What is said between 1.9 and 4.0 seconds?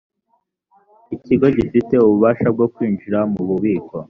ububasha bwo kwinjira mu bubiko